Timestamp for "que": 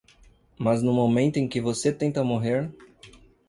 1.47-1.61